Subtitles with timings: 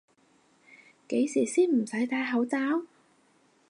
[1.09, 2.87] 幾時先唔使戴口罩？